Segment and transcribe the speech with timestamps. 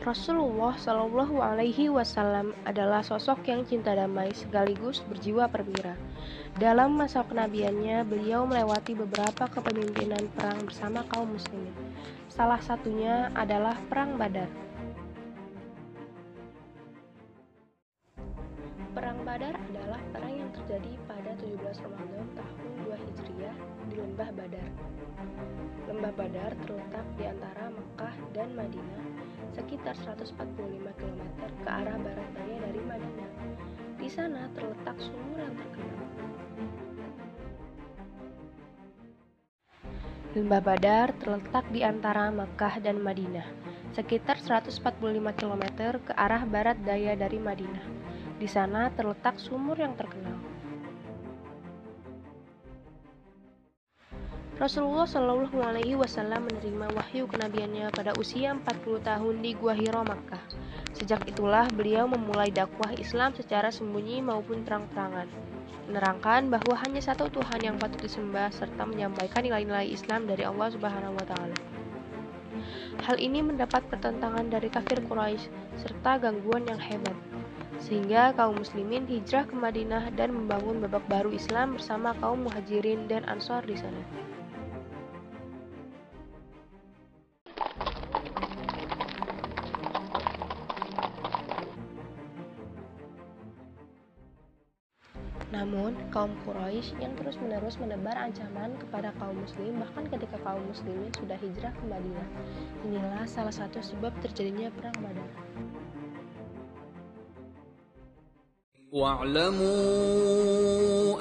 [0.00, 5.92] Rasulullah Shallallahu Alaihi Wasallam adalah sosok yang cinta damai sekaligus berjiwa perwira.
[6.56, 11.76] Dalam masa kenabiannya, beliau melewati beberapa kepemimpinan perang bersama kaum muslimin.
[12.32, 14.48] Salah satunya adalah Perang Badar.
[29.54, 30.36] Sekitar 145
[30.98, 31.22] km
[31.64, 33.30] ke arah barat daya dari Madinah.
[34.00, 35.98] Di sana terletak sumur yang terkenal.
[40.30, 43.46] Lembah Badar terletak di antara Makkah dan Madinah,
[43.98, 44.78] sekitar 145
[45.34, 45.64] km
[46.06, 47.86] ke arah barat daya dari Madinah.
[48.38, 50.49] Di sana terletak sumur yang terkenal.
[54.60, 60.36] Rasulullah Shallallahu Alaihi Wasallam menerima wahyu kenabiannya pada usia 40 tahun di Gua Hiro Makkah.
[60.92, 65.32] Sejak itulah beliau memulai dakwah Islam secara sembunyi maupun terang-terangan,
[65.88, 71.16] menerangkan bahwa hanya satu Tuhan yang patut disembah serta menyampaikan nilai-nilai Islam dari Allah Subhanahu
[71.16, 71.56] wa taala.
[73.08, 75.48] Hal ini mendapat pertentangan dari kafir Quraisy
[75.80, 77.29] serta gangguan yang hebat.
[77.80, 83.24] Sehingga kaum muslimin hijrah ke Madinah dan membangun babak baru Islam bersama kaum muhajirin dan
[83.24, 84.04] ansor di sana.
[95.50, 101.34] Namun, kaum Quraisy yang terus-menerus menebar ancaman kepada kaum muslim bahkan ketika kaum muslimin sudah
[101.42, 102.28] hijrah ke Madinah.
[102.86, 105.30] Inilah salah satu sebab terjadinya perang Badar.
[108.92, 109.70] واعلموا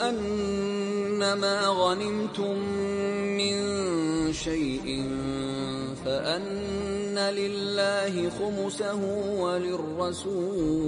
[0.10, 2.58] أنما غنمتم
[3.38, 3.54] من
[4.34, 5.10] شيء
[6.06, 9.02] فأن لله خمسه
[9.40, 10.80] وللرسول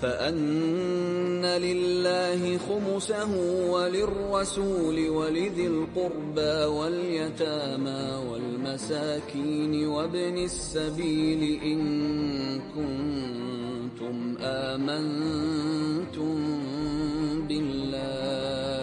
[0.00, 3.30] فأن لله خمسه
[3.70, 11.80] وللرسول ولذي القربى واليتامى والمساكين وابن السبيل إن
[12.74, 13.49] كنتم
[14.42, 16.36] آمنتم
[17.48, 18.80] بالله.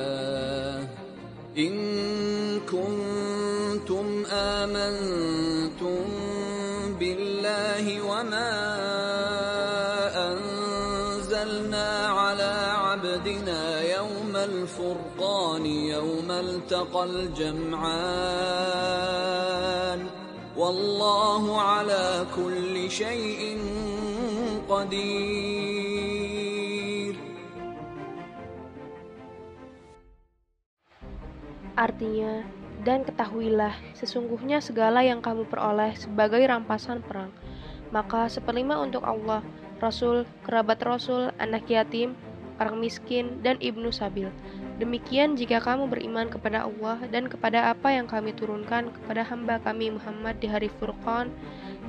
[1.57, 1.73] إن
[2.59, 6.05] كنتم آمنتم
[6.99, 8.51] بالله وما
[10.31, 18.57] أنزلنا على عبدنا يوم الفرقان يوم التقى الجمعان.
[20.57, 23.61] Wallahu ala kulli shayin
[24.65, 25.77] qadir.
[31.77, 32.41] Artinya,
[32.81, 37.29] dan ketahuilah, sesungguhnya segala yang kamu peroleh sebagai rampasan perang,
[37.93, 39.45] maka seperlima untuk Allah,
[39.77, 42.17] Rasul, kerabat Rasul, anak yatim,
[42.57, 44.33] orang miskin, dan ibnu sabil,
[44.77, 49.89] Demikian jika kamu beriman kepada Allah dan kepada apa yang kami turunkan kepada hamba kami
[49.89, 51.33] Muhammad di hari Furqan,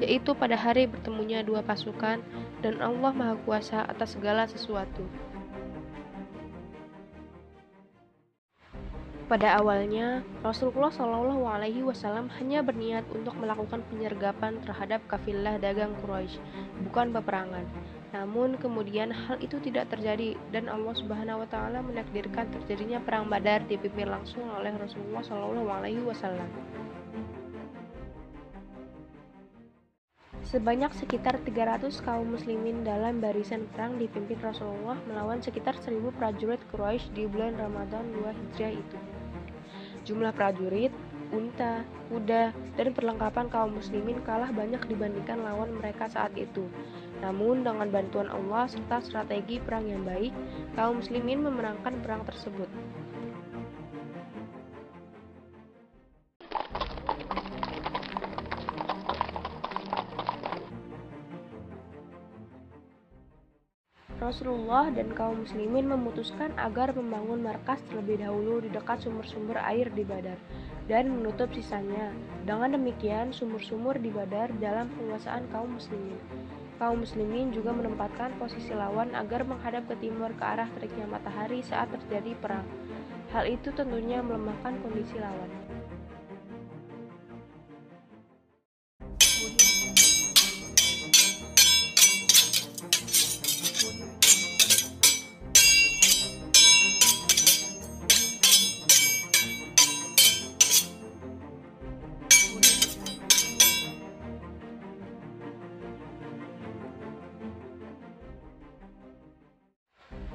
[0.00, 2.24] yaitu pada hari bertemunya dua pasukan,
[2.64, 5.04] dan Allah Maha Kuasa atas segala sesuatu.
[9.28, 16.40] Pada awalnya, Rasulullah Shallallahu Alaihi Wasallam hanya berniat untuk melakukan penyergapan terhadap kafilah dagang Quraisy,
[16.88, 17.68] bukan peperangan.
[18.08, 23.68] Namun kemudian hal itu tidak terjadi dan Allah Subhanahu Wa Taala menakdirkan terjadinya perang Badar
[23.68, 26.48] dipimpin langsung oleh Rasulullah Shallallahu Alaihi Wasallam.
[30.48, 37.12] Sebanyak sekitar 300 kaum muslimin dalam barisan perang dipimpin Rasulullah melawan sekitar 1000 prajurit Quraisy
[37.12, 38.98] di bulan Ramadan 2 Hijriah itu.
[40.08, 40.88] Jumlah prajurit,
[41.36, 46.64] unta, kuda, dan perlengkapan kaum muslimin kalah banyak dibandingkan lawan mereka saat itu.
[47.18, 50.30] Namun dengan bantuan Allah serta strategi perang yang baik,
[50.78, 52.70] kaum muslimin memenangkan perang tersebut.
[64.18, 70.04] Rasulullah dan kaum muslimin memutuskan agar membangun markas terlebih dahulu di dekat sumber-sumber air di
[70.04, 70.36] Badar
[70.84, 72.12] dan menutup sisanya.
[72.44, 76.20] Dengan demikian, sumur-sumur di Badar dalam penguasaan kaum muslimin.
[76.78, 81.90] Kaum muslimin juga menempatkan posisi lawan agar menghadap ke timur ke arah teriknya matahari saat
[81.90, 82.62] terjadi perang.
[83.34, 85.67] Hal itu tentunya melemahkan kondisi lawan.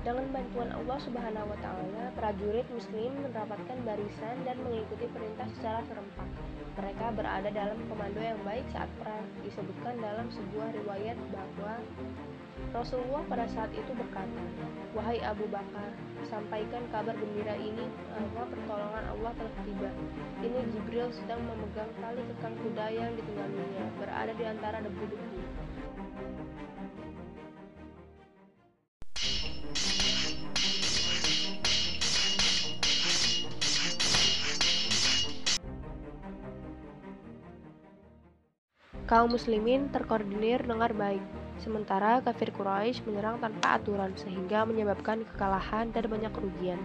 [0.04, 6.28] Dengan bantuan Allah Subhanahu wa taala, prajurit muslim mendapatkan barisan dan mengikuti perintah secara serempak.
[6.76, 9.24] Mereka berada dalam komando yang baik saat perang.
[9.48, 11.80] Disebutkan dalam sebuah riwayat bahwa
[12.76, 14.44] Rasulullah pada saat itu berkata,
[14.92, 15.96] "Wahai Abu Bakar,
[16.28, 19.92] sampaikan kabar gembira ini bahwa pertolongan Allah telah tiba.
[20.44, 25.40] Ini Jibril sedang memegang tali kekang kuda yang ditungganginya, berada di antara debu-debu."
[39.04, 41.20] Kaum muslimin terkoordinir dengan baik,
[41.60, 46.80] sementara kafir Quraisy menyerang tanpa aturan sehingga menyebabkan kekalahan dan banyak kerugian.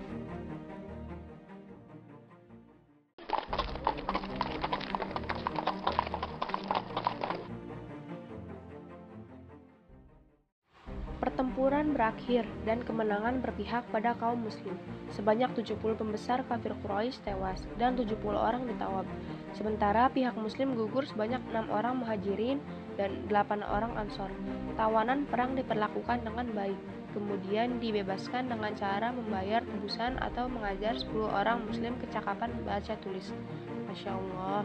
[11.23, 14.75] Pertempuran berakhir dan kemenangan berpihak pada kaum muslim.
[15.15, 19.07] Sebanyak 70 pembesar kafir Quraisy tewas dan 70 orang ditawab.
[19.57, 22.61] Sementara pihak muslim gugur sebanyak 6 orang muhajirin
[23.01, 24.29] dan 8 orang ansor.
[24.77, 26.79] Tawanan perang diperlakukan dengan baik,
[27.17, 33.33] kemudian dibebaskan dengan cara membayar tebusan atau mengajar 10 orang muslim kecakapan baca tulis.
[33.89, 34.65] Masya Allah.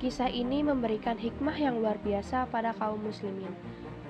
[0.00, 3.52] Kisah ini memberikan hikmah yang luar biasa pada kaum muslimin.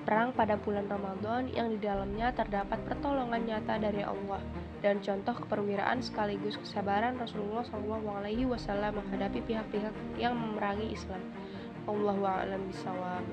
[0.01, 4.41] Perang pada bulan Ramadan yang di dalamnya terdapat pertolongan nyata dari Allah
[4.81, 11.21] dan contoh keperwiraan sekaligus kesabaran Rasulullah SAW menghadapi pihak-pihak yang memerangi Islam.
[11.85, 13.25] Allahu a'lam bishawab.